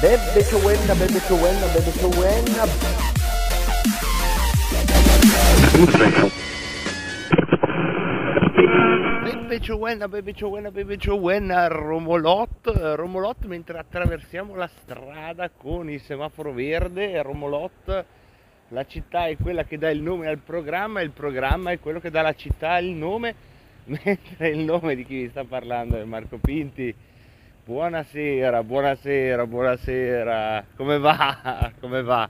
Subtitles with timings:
[0.00, 2.64] Bebe che buena, bebe che buena, bebe che buena.
[9.24, 16.52] Bebe buena, bebe buena, bebe buena, Romolot, Romolot mentre attraversiamo la strada con il semaforo
[16.52, 18.04] verde, Romolot,
[18.68, 22.10] la città è quella che dà il nome al programma il programma è quello che
[22.10, 23.34] dà alla città il nome
[23.86, 26.94] mentre il nome di chi vi sta parlando è Marco Pinti.
[27.68, 30.64] Buonasera, buonasera, buonasera.
[30.74, 31.70] Come va?
[31.78, 32.26] Come va?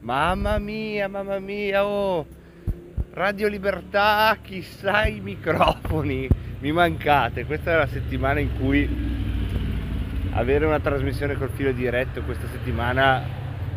[0.00, 2.26] Mamma mia, mamma mia, oh!
[3.12, 6.28] Radio Libertà, chissà i microfoni.
[6.58, 7.46] Mi mancate.
[7.46, 8.86] Questa è la settimana in cui
[10.32, 13.22] avere una trasmissione col filo diretto questa settimana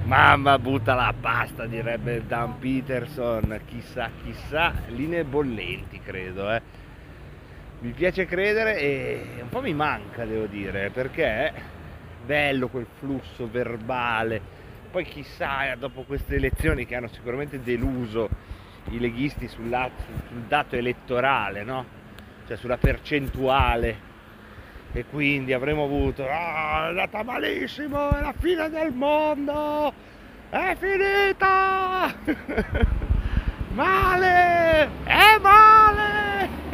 [0.04, 6.85] mamma butta la pasta direbbe Dan Peterson chissà chissà linee bollenti credo eh
[7.86, 11.54] mi piace credere e un po' mi manca, devo dire, perché è
[12.26, 14.42] bello quel flusso verbale.
[14.90, 18.28] Poi chissà, dopo queste elezioni che hanno sicuramente deluso
[18.90, 21.86] i leghisti sul, lato, sul dato elettorale, no?
[22.48, 24.14] Cioè sulla percentuale.
[24.92, 29.94] E quindi avremo avuto, ah, è andata malissimo, è la fine del mondo,
[30.50, 32.16] è finita!
[33.74, 34.90] male!
[35.04, 35.75] È male!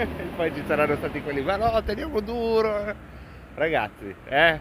[0.35, 2.95] poi ci saranno stati quelli, ma no, teniamo duro!
[3.53, 4.59] Ragazzi, eh?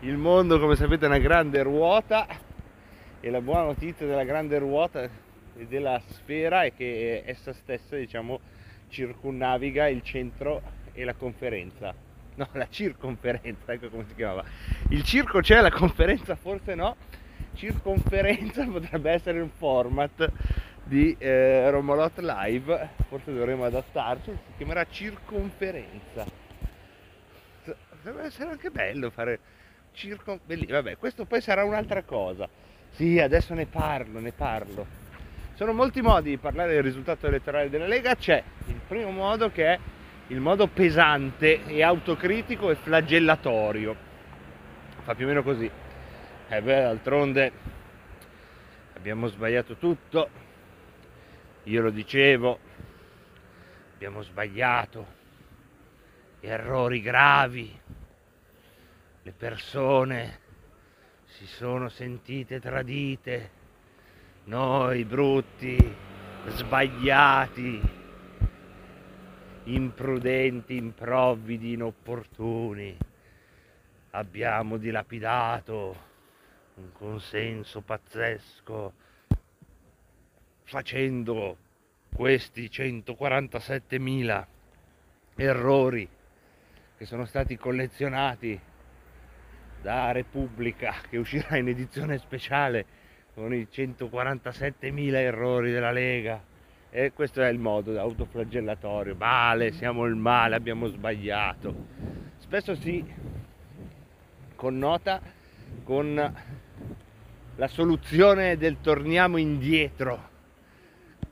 [0.00, 2.26] Il mondo, come sapete, è una grande ruota
[3.20, 8.40] e la buona notizia della grande ruota e della sfera è che essa stessa, diciamo,
[8.88, 10.62] circunnaviga il centro
[10.92, 11.94] e la conferenza.
[12.34, 14.44] No, la circonferenza, ecco come si chiamava.
[14.88, 16.96] Il circo c'è, la conferenza forse no.
[17.54, 20.30] Circonferenza potrebbe essere un format
[20.84, 26.24] di eh, Romolot Live, forse dovremmo adattarci, si chiamerà circonferenza.
[28.22, 29.38] Essere anche bello fare
[29.92, 30.40] circon...
[30.46, 32.48] Vabbè, questo poi sarà un'altra cosa.
[32.90, 34.86] Sì, adesso ne parlo, ne parlo.
[35.54, 38.14] Sono molti modi di parlare del risultato elettorale della Lega.
[38.16, 39.78] C'è il primo modo che è
[40.28, 43.94] il modo pesante e autocritico e flagellatorio.
[45.02, 45.66] Fa più o meno così.
[45.66, 47.52] E eh beh, d'altronde
[48.94, 50.28] abbiamo sbagliato tutto,
[51.64, 52.58] io lo dicevo,
[53.94, 55.06] abbiamo sbagliato,
[56.40, 57.78] errori gravi,
[59.22, 60.38] le persone
[61.26, 63.50] si sono sentite tradite,
[64.44, 65.76] noi brutti,
[66.46, 67.80] sbagliati,
[69.64, 72.96] imprudenti, improvvidi, inopportuni,
[74.12, 76.08] abbiamo dilapidato
[76.76, 79.08] un consenso pazzesco
[80.70, 81.56] facendo
[82.14, 84.46] questi 147.000
[85.34, 86.08] errori
[86.96, 88.58] che sono stati collezionati
[89.82, 92.86] da Repubblica che uscirà in edizione speciale
[93.34, 96.40] con i 147.000 errori della Lega.
[96.90, 99.16] E questo è il modo autoflagellatorio.
[99.16, 101.74] Male, siamo il male, abbiamo sbagliato.
[102.38, 103.04] Spesso si
[104.54, 105.20] connota
[105.82, 106.34] con
[107.56, 110.29] la soluzione del torniamo indietro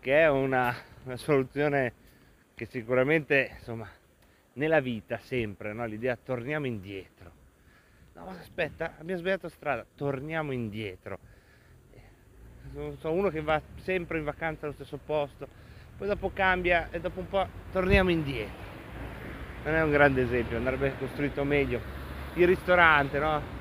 [0.00, 1.92] che è una, una soluzione
[2.54, 3.88] che sicuramente insomma
[4.54, 5.86] nella vita sempre no?
[5.86, 7.32] l'idea torniamo indietro.
[8.14, 11.18] No ma aspetta abbiamo sbagliato strada torniamo indietro.
[12.98, 15.48] Sono uno che va sempre in vacanza allo stesso posto
[15.96, 18.66] poi dopo cambia e dopo un po' torniamo indietro.
[19.64, 21.80] Non è un grande esempio andrebbe costruito meglio
[22.34, 23.56] il ristorante no?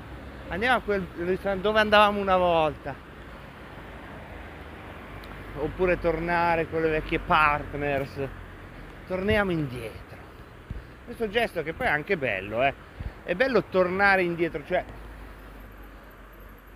[0.50, 3.07] Andiamo a quel ristorante dove andavamo una volta
[5.60, 8.20] oppure tornare con le vecchie partners,
[9.08, 10.18] torniamo indietro.
[11.06, 12.74] Questo gesto che poi è anche bello, eh?
[13.24, 14.84] è bello tornare indietro, cioè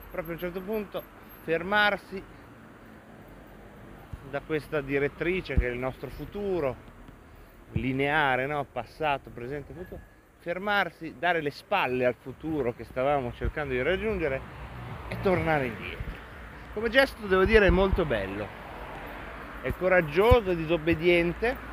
[0.10, 1.04] proprio a un certo punto
[1.44, 2.22] fermarsi
[4.30, 6.90] da questa direttrice che è il nostro futuro,
[7.74, 8.66] lineare, no?
[8.72, 10.02] passato, presente, futuro,
[10.40, 14.42] fermarsi, dare le spalle al futuro che stavamo cercando di raggiungere
[15.10, 16.20] e tornare indietro.
[16.74, 18.61] Come gesto devo dire è molto bello
[19.62, 21.70] è coraggioso e disobbediente,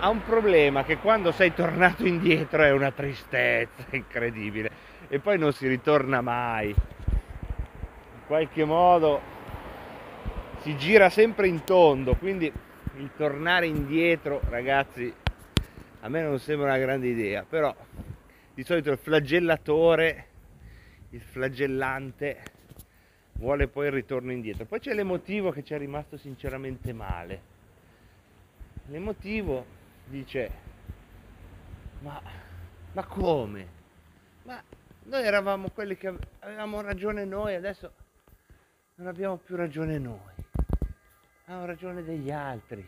[0.00, 4.70] ha un problema che quando sei tornato indietro è una tristezza incredibile
[5.08, 6.74] e poi non si ritorna mai.
[8.26, 9.20] qualche modo
[10.60, 12.52] si gira sempre in tondo, quindi
[12.96, 15.12] il tornare indietro, ragazzi,
[16.00, 17.74] a me non sembra una grande idea, però
[18.54, 20.26] di solito il flagellatore,
[21.10, 22.42] il flagellante
[23.38, 24.64] vuole poi il ritorno indietro.
[24.64, 27.56] Poi c'è l'emotivo che ci è rimasto sinceramente male.
[28.86, 29.64] L'emotivo
[30.06, 30.50] dice,
[32.00, 32.20] ma,
[32.92, 33.76] ma come?
[34.44, 34.62] Ma
[35.04, 37.92] noi eravamo quelli che avevamo ragione noi, adesso
[38.96, 40.46] non abbiamo più ragione noi.
[41.44, 42.86] Abbiamo ragione degli altri,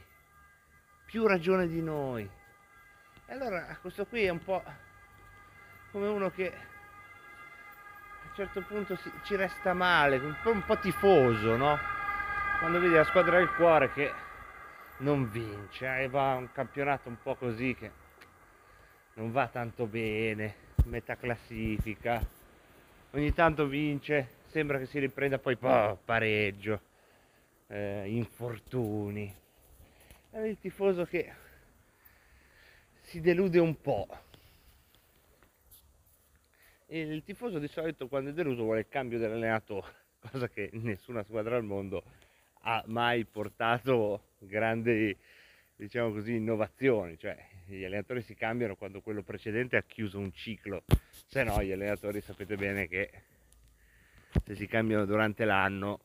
[1.07, 2.29] più ragione di noi.
[3.27, 4.63] E allora questo qui è un po'
[5.93, 6.53] come uno che
[8.31, 11.79] a un certo punto si, ci resta male, un po', un po' tifoso, no?
[12.61, 14.13] Quando vedi la squadra del cuore che
[14.99, 17.91] non vince e eh, va un campionato un po' così che
[19.15, 20.55] non va tanto bene,
[20.85, 22.25] metà classifica,
[23.11, 26.81] ogni tanto vince, sembra che si riprenda poi oh, pareggio,
[27.67, 29.35] eh, infortuni.
[30.31, 31.33] È il tifoso che
[33.01, 34.07] si delude un po'.
[36.93, 39.87] Il tifoso di solito quando è deluso vuole il cambio dell'allenatore,
[40.19, 42.03] cosa che nessuna squadra al mondo
[42.63, 45.17] ha mai portato grandi
[45.77, 50.83] diciamo così innovazioni, cioè gli allenatori si cambiano quando quello precedente ha chiuso un ciclo,
[51.29, 53.11] se no gli allenatori sapete bene che
[54.45, 56.01] se si cambiano durante l'anno,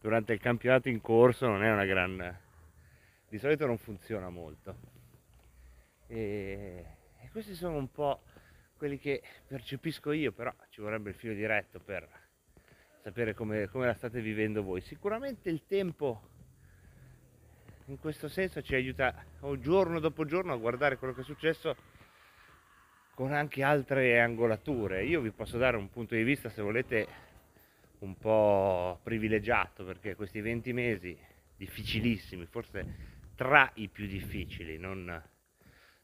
[0.00, 2.38] durante il campionato in corso non è una gran...
[3.28, 4.76] di solito non funziona molto.
[6.08, 6.84] E,
[7.20, 8.20] e questi sono un po'
[8.84, 12.06] quelli che percepisco io, però ci vorrebbe il filo diretto per
[13.00, 14.82] sapere come, come la state vivendo voi.
[14.82, 16.20] Sicuramente il tempo
[17.86, 19.24] in questo senso ci aiuta
[19.58, 21.74] giorno dopo giorno a guardare quello che è successo
[23.14, 25.02] con anche altre angolature.
[25.04, 27.06] Io vi posso dare un punto di vista, se volete,
[28.00, 31.18] un po' privilegiato, perché questi 20 mesi
[31.56, 32.84] difficilissimi, forse
[33.34, 35.22] tra i più difficili, non,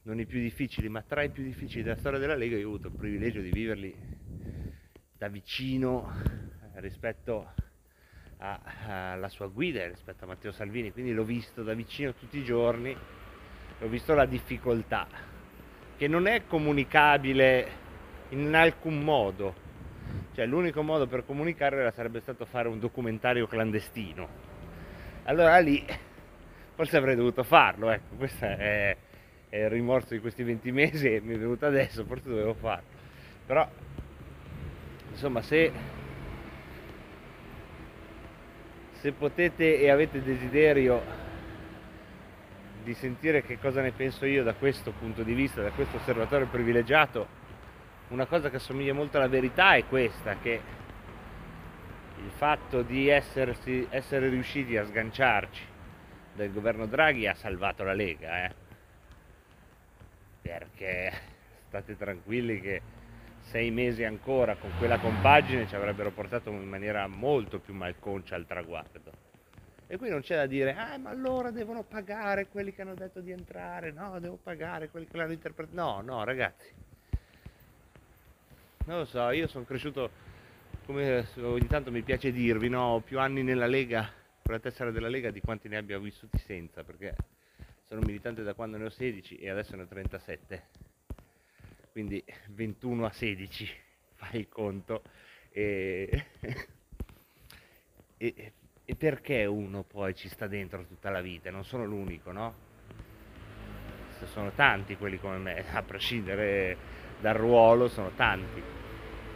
[0.02, 2.70] non i più difficili, ma tra i più difficili della storia della Lega, io ho
[2.70, 3.94] avuto il privilegio di viverli
[5.16, 6.10] da vicino
[6.74, 7.52] rispetto
[8.38, 12.96] alla sua guida rispetto a Matteo Salvini, quindi l'ho visto da vicino tutti i giorni,
[13.80, 15.06] ho visto la difficoltà,
[15.98, 17.68] che non è comunicabile
[18.30, 19.54] in alcun modo,
[20.32, 24.28] cioè l'unico modo per comunicare sarebbe stato fare un documentario clandestino.
[25.24, 25.84] Allora lì
[26.74, 28.96] forse avrei dovuto farlo, ecco, questo è,
[29.50, 32.88] è il rimorso di questi 20 mesi e mi è venuto adesso, forse dovevo farlo.
[33.44, 33.68] Però
[35.10, 35.72] insomma se
[38.92, 41.02] se potete e avete desiderio
[42.84, 46.46] di sentire che cosa ne penso io da questo punto di vista, da questo osservatorio
[46.46, 47.26] privilegiato,
[48.08, 50.60] una cosa che assomiglia molto alla verità è questa, che
[52.22, 55.62] il fatto di essersi, essere riusciti a sganciarci
[56.34, 58.69] dal governo Draghi ha salvato la Lega, eh?
[60.40, 61.12] Perché
[61.68, 62.82] state tranquilli che
[63.40, 68.46] sei mesi ancora con quella compagine ci avrebbero portato in maniera molto più malconcia al
[68.46, 69.28] traguardo.
[69.86, 73.20] E qui non c'è da dire, ah ma allora devono pagare quelli che hanno detto
[73.20, 75.74] di entrare, no, devo pagare quelli che l'hanno interpretato.
[75.74, 76.72] No, no, ragazzi.
[78.84, 80.10] Non lo so, io sono cresciuto,
[80.86, 84.08] come ogni tanto mi piace dirvi, no, ho più anni nella Lega,
[84.42, 87.14] con la tessera della Lega, di quanti ne abbia vissuti senza, perché
[87.90, 90.62] sono militante da quando ne ho 16 e adesso ne ho 37
[91.90, 93.68] quindi 21 a 16,
[94.14, 95.02] fai il conto.
[95.50, 96.26] E,
[98.16, 98.52] e,
[98.84, 101.50] e, perché uno poi ci sta dentro tutta la vita?
[101.50, 102.54] Non sono l'unico, no?
[104.24, 106.76] Sono tanti quelli come me, a prescindere
[107.20, 108.62] dal ruolo, sono tanti.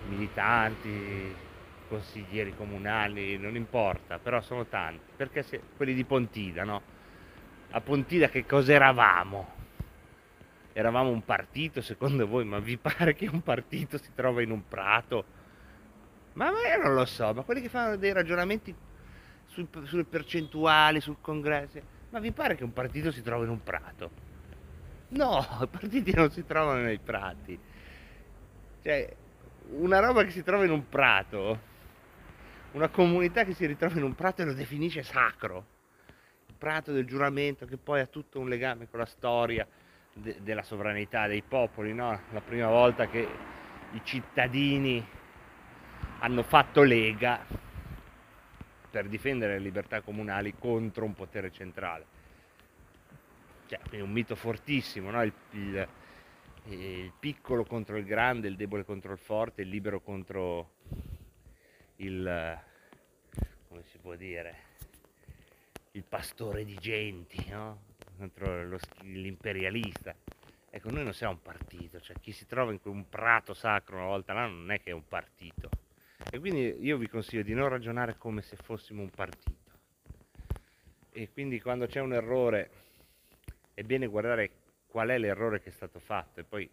[0.06, 1.34] Militanti,
[1.88, 5.10] consiglieri comunali, non importa, però sono tanti.
[5.16, 6.93] Perché se, quelli di Pontida, no?
[7.74, 9.52] A Pontida che cosa eravamo?
[10.72, 14.68] eravamo un partito secondo voi, ma vi pare che un partito si trova in un
[14.68, 15.24] prato?
[16.34, 18.72] Ma, ma io non lo so, ma quelli che fanno dei ragionamenti
[19.46, 23.62] sul, sulle percentuali, sul congresso, ma vi pare che un partito si trova in un
[23.64, 24.10] prato?
[25.08, 27.58] No, i partiti non si trovano nei prati.
[28.82, 29.16] Cioè,
[29.70, 31.58] una roba che si trova in un prato,
[32.72, 35.72] una comunità che si ritrova in un prato e lo definisce sacro.
[36.64, 39.68] Prato del giuramento che poi ha tutto un legame con la storia,
[40.14, 42.18] de- della sovranità dei popoli, no?
[42.30, 43.28] la prima volta che
[43.90, 45.06] i cittadini
[46.20, 47.44] hanno fatto lega
[48.90, 52.06] per difendere le libertà comunali contro un potere centrale.
[53.66, 55.22] Cioè, quindi un mito fortissimo, no?
[55.22, 55.88] il, il,
[56.68, 60.70] il, piccolo contro il grande, il debole contro il forte, il libero contro
[61.96, 62.58] il,
[63.68, 64.63] come si può dire,
[65.96, 67.92] il pastore di genti, no?
[68.16, 70.14] contro lo, l'imperialista.
[70.70, 74.06] Ecco, noi non siamo un partito, cioè chi si trova in un prato sacro una
[74.06, 75.68] volta l'anno non è che è un partito.
[76.30, 79.62] E quindi io vi consiglio di non ragionare come se fossimo un partito.
[81.12, 82.70] E quindi quando c'è un errore
[83.72, 84.50] è bene guardare
[84.88, 86.68] qual è l'errore che è stato fatto e poi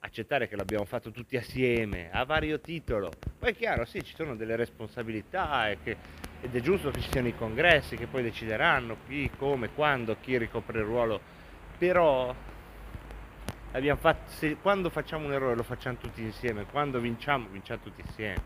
[0.00, 3.10] accettare che l'abbiamo fatto tutti assieme, a vario titolo.
[3.36, 5.96] Poi è chiaro, sì, ci sono delle responsabilità e che,
[6.40, 10.38] ed è giusto che ci siano i congressi che poi decideranno chi, come, quando, chi
[10.38, 11.20] ricopre il ruolo,
[11.76, 12.34] però
[13.96, 18.42] fatto, se, quando facciamo un errore lo facciamo tutti insieme, quando vinciamo vinciamo tutti insieme.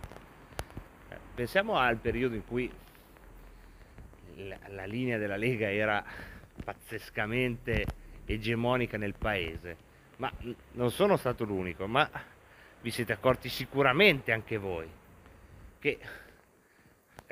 [1.08, 2.70] Eh, pensiamo al periodo in cui
[4.36, 6.02] la, la linea della Lega era
[6.64, 7.84] pazzescamente
[8.24, 9.90] egemonica nel paese
[10.22, 10.32] ma
[10.72, 12.08] non sono stato l'unico, ma
[12.80, 14.88] vi siete accorti sicuramente anche voi
[15.80, 15.98] che,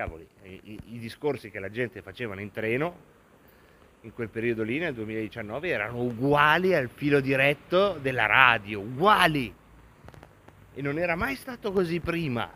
[0.00, 3.18] cavoli, i, i discorsi che la gente faceva in treno
[4.02, 9.54] in quel periodo lì nel 2019 erano uguali al filo diretto della radio, uguali.
[10.72, 12.50] E non era mai stato così prima.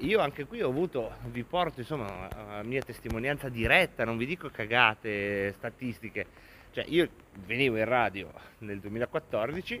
[0.00, 4.48] Io anche qui ho avuto, vi porto insomma la mia testimonianza diretta, non vi dico
[4.50, 6.26] cagate statistiche,
[6.72, 7.08] cioè io
[7.46, 9.80] venivo in radio nel 2014,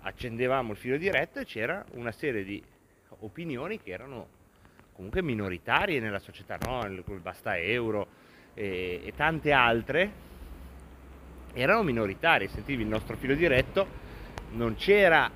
[0.00, 2.62] accendevamo il filo diretto e c'era una serie di
[3.20, 4.37] opinioni che erano
[4.98, 6.84] comunque minoritarie nella società, no?
[6.84, 8.08] il Basta Euro
[8.54, 10.10] e, e tante altre
[11.52, 13.86] erano minoritarie, sentivi il nostro filo diretto,
[14.54, 15.30] non c'era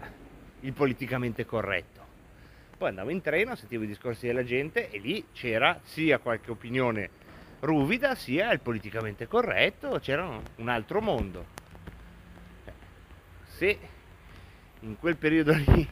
[0.60, 2.00] il politicamente corretto.
[2.76, 7.10] Poi andavo in treno, sentivo i discorsi della gente e lì c'era sia qualche opinione
[7.60, 11.46] ruvida sia il politicamente corretto, c'era un altro mondo.
[13.44, 13.78] Se
[14.80, 15.88] in quel periodo lì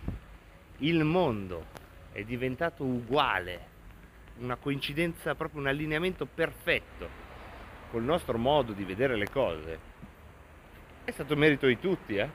[0.78, 1.78] il mondo
[2.12, 3.68] è diventato uguale,
[4.38, 7.28] una coincidenza, proprio un allineamento perfetto
[7.90, 9.78] col nostro modo di vedere le cose,
[11.04, 12.28] è stato merito di tutti, eh?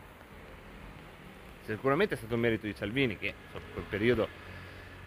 [1.66, 4.28] Sicuramente è stato merito di Salvini che in quel periodo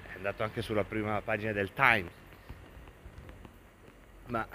[0.07, 2.27] è andato anche sulla prima pagina del Times
[4.29, 4.47] ma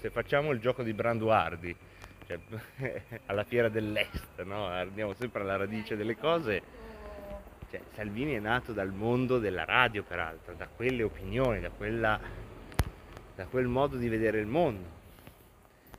[0.00, 1.74] se facciamo il gioco di Branduardi,
[2.26, 2.38] cioè,
[3.26, 4.66] alla fiera dell'est, no?
[4.66, 6.62] andiamo sempre alla radice delle cose,
[7.74, 12.20] cioè, Salvini è nato dal mondo della radio peraltro, da quelle opinioni, da, quella,
[13.34, 15.02] da quel modo di vedere il mondo.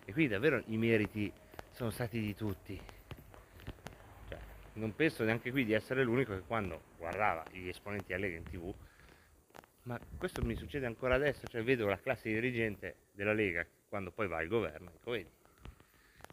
[0.06, 1.32] E quindi davvero i meriti
[1.72, 2.80] sono stati di tutti.
[4.30, 4.38] Cioè,
[4.74, 8.44] non penso neanche qui di essere l'unico che quando guardava gli esponenti a Lega in
[8.44, 8.74] tv
[9.84, 14.28] ma questo mi succede ancora adesso, cioè vedo la classe dirigente della Lega quando poi
[14.28, 15.30] va al governo, ecco vedi,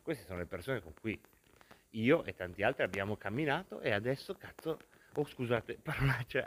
[0.03, 1.21] queste sono le persone con cui
[1.91, 4.79] io e tanti altri abbiamo camminato e adesso cazzo,
[5.15, 6.45] oh scusate, parolaccia,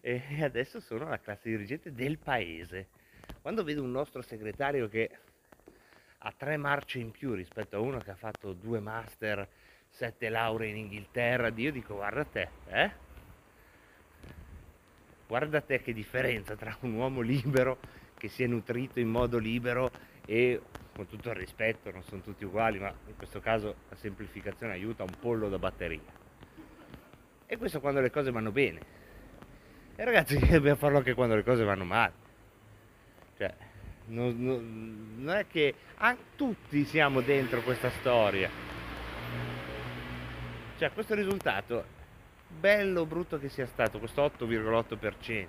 [0.00, 2.88] e adesso sono la classe dirigente del paese.
[3.40, 5.10] Quando vedo un nostro segretario che
[6.18, 9.48] ha tre marce in più rispetto a uno che ha fatto due master,
[9.88, 13.06] sette lauree in Inghilterra, io dico guarda te, eh?
[15.26, 17.78] Guarda te che differenza tra un uomo libero
[18.16, 19.90] che si è nutrito in modo libero
[20.24, 20.60] e
[20.94, 25.04] con tutto il rispetto, non sono tutti uguali, ma in questo caso la semplificazione aiuta
[25.04, 26.27] un pollo da batteria.
[27.50, 28.80] E questo quando le cose vanno bene.
[29.96, 32.12] E ragazzi, dobbiamo farlo anche quando le cose vanno male.
[33.38, 33.54] Cioè,
[34.08, 38.50] non, non, non è che ah, tutti siamo dentro questa storia.
[40.76, 41.96] Cioè, questo risultato
[42.46, 45.46] bello o brutto che sia stato questo 8,8%,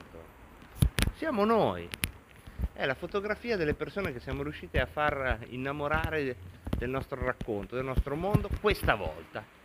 [1.16, 1.88] siamo noi.
[2.72, 6.38] È la fotografia delle persone che siamo riusciti a far innamorare
[6.78, 9.59] del nostro racconto, del nostro mondo, questa volta.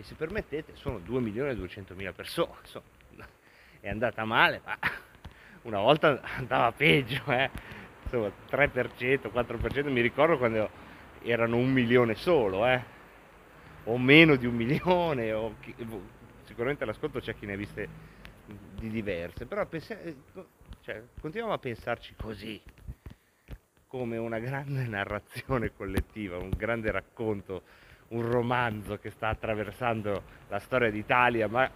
[0.00, 2.54] E se permettete, sono 2 milioni e 200 mila persone.
[2.62, 2.86] Insomma,
[3.80, 4.78] è andata male, ma
[5.64, 7.50] una volta andava peggio, eh.
[8.04, 10.70] Insomma, 3%, 4%, mi ricordo quando
[11.20, 12.82] erano un milione solo, eh.
[13.84, 15.56] O meno di un milione, o
[16.44, 17.88] sicuramente all'ascolto c'è chi ne ha viste
[18.76, 20.16] di diverse, però pensi- eh,
[20.80, 22.58] cioè, continuiamo a pensarci così,
[23.86, 27.64] come una grande narrazione collettiva, un grande racconto,
[28.10, 31.70] un romanzo che sta attraversando la storia d'Italia, ma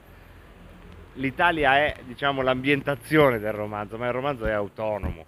[1.14, 5.26] l'Italia è diciamo l'ambientazione del romanzo, ma il romanzo è autonomo.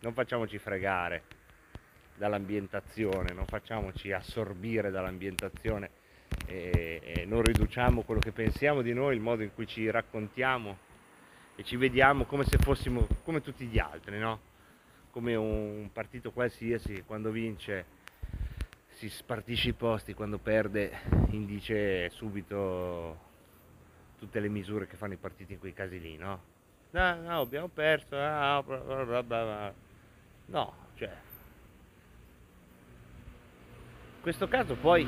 [0.00, 1.22] Non facciamoci fregare
[2.16, 5.90] dall'ambientazione, non facciamoci assorbire dall'ambientazione
[6.46, 10.78] e, e non riduciamo quello che pensiamo di noi, il modo in cui ci raccontiamo
[11.54, 14.40] e ci vediamo come se fossimo come tutti gli altri, no?
[15.10, 18.02] Come un partito qualsiasi, quando vince
[18.94, 23.32] si spartisce i posti, quando perde indice subito
[24.18, 26.40] tutte le misure che fanno i partiti in quei casi lì, no?
[26.90, 29.72] no, no abbiamo perso, no, bla bla bla
[30.46, 31.08] no, cioè,
[34.16, 35.06] in questo caso poi,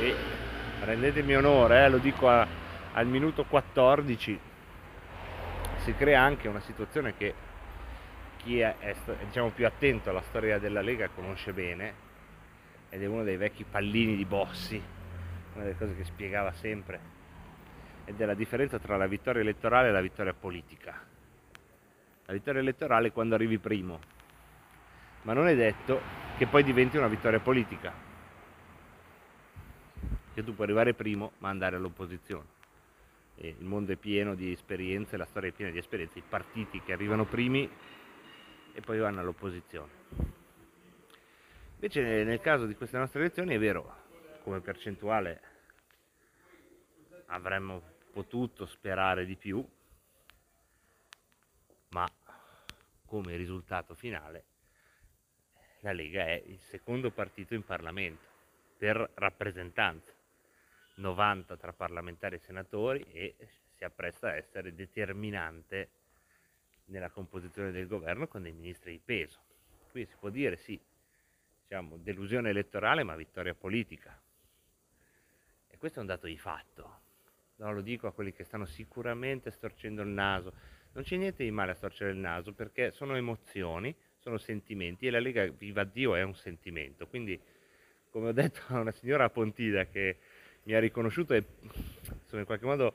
[0.00, 0.14] e
[0.84, 2.46] rendetemi onore, eh, lo dico a,
[2.92, 4.40] al minuto 14,
[5.78, 7.34] si crea anche una situazione che
[8.36, 12.06] chi è, è diciamo, più attento alla storia della Lega conosce bene
[12.90, 14.82] ed è uno dei vecchi pallini di Bossi,
[15.54, 17.16] una delle cose che spiegava sempre,
[18.04, 21.06] ed è la differenza tra la vittoria elettorale e la vittoria politica.
[22.24, 24.00] La vittoria elettorale è quando arrivi primo,
[25.22, 26.00] ma non è detto
[26.36, 27.92] che poi diventi una vittoria politica,
[30.32, 32.56] che tu puoi arrivare primo ma andare all'opposizione.
[33.34, 36.80] E il mondo è pieno di esperienze, la storia è piena di esperienze, i partiti
[36.80, 37.68] che arrivano primi
[38.72, 39.97] e poi vanno all'opposizione.
[41.80, 45.40] Invece nel caso di queste nostre elezioni è vero, come percentuale
[47.26, 47.80] avremmo
[48.10, 49.64] potuto sperare di più,
[51.90, 52.04] ma
[53.06, 54.44] come risultato finale
[55.82, 58.26] la Lega è il secondo partito in Parlamento
[58.76, 60.12] per rappresentanza,
[60.96, 63.36] 90 tra parlamentari e senatori e
[63.76, 65.90] si appresta a essere determinante
[66.86, 69.38] nella composizione del governo con dei ministri di peso.
[69.92, 70.80] Quindi si può dire sì,
[71.68, 74.18] diciamo, delusione elettorale ma vittoria politica.
[75.68, 77.00] E questo è un dato di fatto.
[77.56, 80.54] No, lo dico a quelli che stanno sicuramente storcendo il naso.
[80.92, 85.10] Non c'è niente di male a storcere il naso perché sono emozioni, sono sentimenti e
[85.10, 87.06] la Lega Viva Dio è un sentimento.
[87.06, 87.38] Quindi,
[88.08, 90.16] come ho detto a una signora Pontida che
[90.62, 92.94] mi ha riconosciuto e insomma, in qualche modo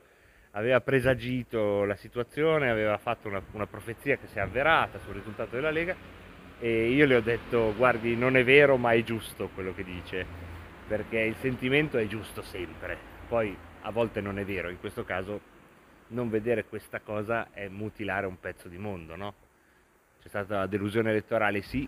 [0.52, 5.54] aveva presagito la situazione, aveva fatto una, una profezia che si è avverata sul risultato
[5.54, 6.23] della Lega
[6.64, 10.24] e io le ho detto guardi non è vero ma è giusto quello che dice
[10.88, 12.96] perché il sentimento è giusto sempre
[13.28, 15.38] poi a volte non è vero in questo caso
[16.08, 19.34] non vedere questa cosa è mutilare un pezzo di mondo no?
[20.22, 21.86] c'è stata la delusione elettorale sì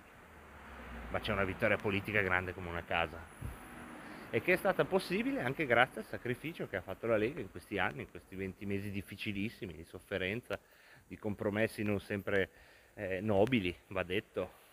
[1.09, 3.17] ma c'è una vittoria politica grande come una casa
[4.29, 7.51] e che è stata possibile anche grazie al sacrificio che ha fatto la Lega in
[7.51, 10.59] questi anni, in questi 20 mesi difficilissimi di sofferenza,
[11.07, 12.51] di compromessi non sempre
[12.95, 14.65] eh, nobili, va detto.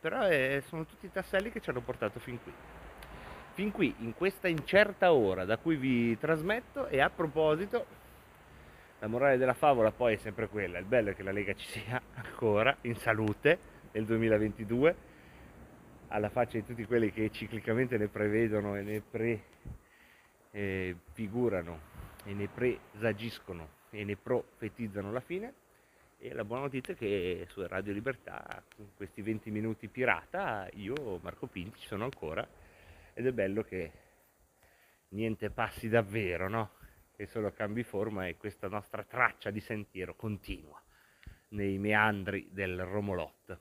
[0.00, 2.52] Però eh, sono tutti i tasselli che ci hanno portato fin qui.
[3.52, 7.86] Fin qui, in questa incerta ora da cui vi trasmetto e a proposito,
[8.98, 11.66] la morale della favola poi è sempre quella, il bello è che la Lega ci
[11.66, 13.58] sia ancora in salute
[13.92, 15.10] nel 2022
[16.08, 19.02] alla faccia di tutti quelli che ciclicamente ne prevedono e ne
[20.50, 21.80] prefigurano
[22.24, 25.54] eh, e ne presagiscono e ne profetizzano la fine.
[26.24, 31.18] E la buona notizia è che su Radio Libertà, in questi 20 minuti pirata, io,
[31.20, 32.48] Marco Pinti, ci sono ancora
[33.12, 33.90] ed è bello che
[35.08, 36.74] niente passi davvero, no?
[37.10, 40.80] Che solo cambi forma e questa nostra traccia di sentiero continua
[41.48, 43.58] nei meandri del Romolot.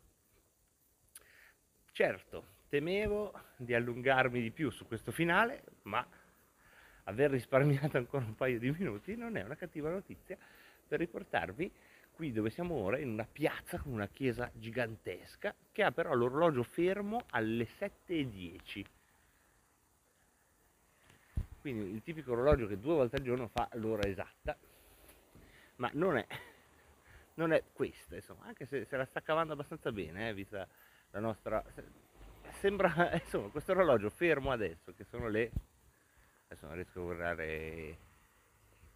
[1.91, 6.07] Certo, temevo di allungarmi di più su questo finale, ma
[7.05, 10.37] aver risparmiato ancora un paio di minuti non è una cattiva notizia
[10.87, 11.71] per riportarvi
[12.13, 16.63] qui dove siamo ora in una piazza con una chiesa gigantesca che ha però l'orologio
[16.63, 18.85] fermo alle 7.10
[21.61, 24.57] quindi il tipico orologio che due volte al giorno fa l'ora esatta.
[25.75, 26.25] Ma non è,
[27.35, 30.67] non è questa insomma anche se se la sta cavando abbastanza bene eh, vista
[31.11, 31.63] la nostra
[32.59, 35.51] sembra insomma questo orologio fermo adesso che sono le
[36.47, 37.97] adesso non riesco a guardare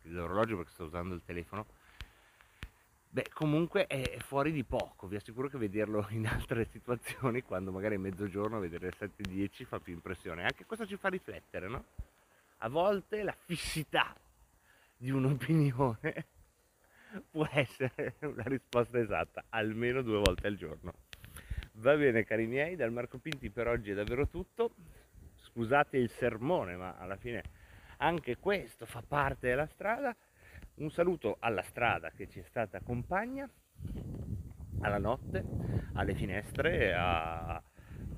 [0.03, 1.65] l'orologio perché sto usando il telefono
[3.15, 7.95] beh comunque è fuori di poco vi assicuro che vederlo in altre situazioni quando magari
[7.95, 11.85] è mezzogiorno vedere le 7.10 fa più impressione anche questo ci fa riflettere no?
[12.57, 14.13] a volte la fissità
[14.97, 16.25] di un'opinione
[17.31, 20.93] può essere una risposta esatta almeno due volte al giorno
[21.79, 24.71] Va bene cari miei, dal Marco Pinti per oggi è davvero tutto.
[25.35, 27.43] Scusate il sermone, ma alla fine
[27.97, 30.15] anche questo fa parte della strada.
[30.77, 33.49] Un saluto alla strada che ci è stata compagna,
[34.81, 35.41] alla notte,
[35.93, 37.63] alle finestre, a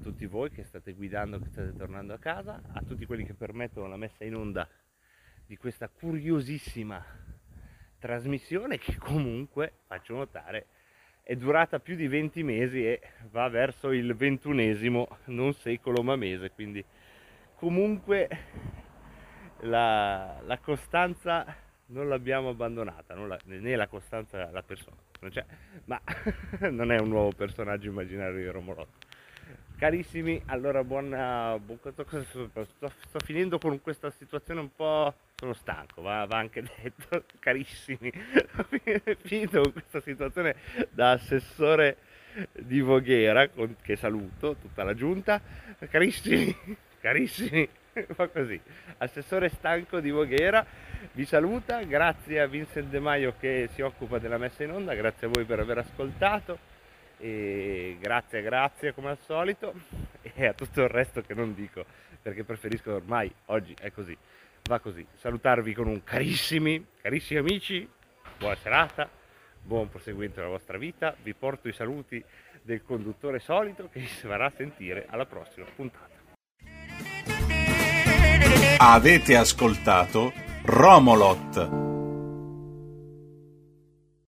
[0.02, 3.86] tutti voi che state guidando, che state tornando a casa, a tutti quelli che permettono
[3.86, 4.68] la messa in onda
[5.46, 7.06] di questa curiosissima
[8.00, 10.66] trasmissione che comunque, faccio notare,
[11.22, 16.50] è durata più di 20 mesi e va verso il ventunesimo, non secolo ma mese,
[16.50, 16.84] quindi
[17.54, 18.28] comunque
[19.60, 25.32] la, la costanza non l'abbiamo abbandonata, non la, né la costanza la persona, non
[25.86, 26.02] ma
[26.70, 29.06] non è un nuovo personaggio immaginario di Romolotto.
[29.78, 36.26] Carissimi, allora buona, buona sto, sto finendo con questa situazione un po' sono stanco, va,
[36.26, 38.12] va anche detto, carissimi,
[39.22, 40.56] finito con questa situazione
[40.90, 41.98] da assessore
[42.54, 45.40] di Voghera, con, che saluto, tutta la giunta,
[45.90, 46.56] carissimi,
[47.00, 47.70] carissimi,
[48.14, 48.60] fa così,
[48.98, 50.66] assessore stanco di Voghera,
[51.14, 55.28] vi saluta, grazie a Vincent De Maio che si occupa della messa in onda, grazie
[55.28, 56.76] a voi per aver ascoltato,
[57.18, 59.74] e grazie, grazie come al solito,
[60.22, 61.86] e a tutto il resto che non dico,
[62.22, 64.16] perché preferisco ormai, oggi è così,
[64.64, 67.90] va così, salutarvi con un carissimi, carissimi amici,
[68.38, 69.10] buona serata,
[69.62, 72.24] buon proseguimento della vostra vita, vi porto i saluti
[72.62, 76.17] del conduttore solito che si farà sentire alla prossima puntata.
[78.80, 81.87] Avete ascoltato Romolot